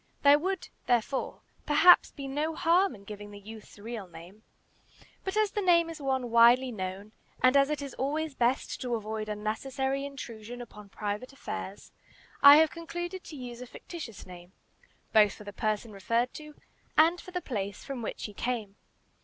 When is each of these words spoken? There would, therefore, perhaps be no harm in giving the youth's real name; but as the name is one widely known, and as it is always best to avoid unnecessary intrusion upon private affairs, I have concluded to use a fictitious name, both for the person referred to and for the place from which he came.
There 0.23 0.39
would, 0.39 0.69
therefore, 0.87 1.43
perhaps 1.67 2.09
be 2.09 2.27
no 2.27 2.55
harm 2.55 2.95
in 2.95 3.03
giving 3.03 3.29
the 3.29 3.37
youth's 3.39 3.77
real 3.77 4.07
name; 4.07 4.41
but 5.23 5.37
as 5.37 5.51
the 5.51 5.61
name 5.61 5.91
is 5.91 6.01
one 6.01 6.31
widely 6.31 6.71
known, 6.71 7.11
and 7.43 7.55
as 7.55 7.69
it 7.69 7.83
is 7.83 7.93
always 7.93 8.33
best 8.33 8.81
to 8.81 8.95
avoid 8.95 9.29
unnecessary 9.29 10.03
intrusion 10.03 10.59
upon 10.59 10.89
private 10.89 11.33
affairs, 11.33 11.91
I 12.41 12.55
have 12.55 12.71
concluded 12.71 13.23
to 13.25 13.35
use 13.35 13.61
a 13.61 13.67
fictitious 13.67 14.25
name, 14.25 14.53
both 15.13 15.33
for 15.33 15.43
the 15.43 15.53
person 15.53 15.91
referred 15.91 16.33
to 16.33 16.55
and 16.97 17.21
for 17.21 17.29
the 17.29 17.39
place 17.39 17.83
from 17.85 18.01
which 18.01 18.23
he 18.23 18.33
came. 18.33 18.77